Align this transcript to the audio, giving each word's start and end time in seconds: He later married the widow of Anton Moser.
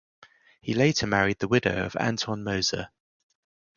He 0.61 0.73
later 0.73 1.05
married 1.05 1.37
the 1.37 1.47
widow 1.47 1.85
of 1.85 1.95
Anton 1.95 2.43
Moser. 2.43 2.89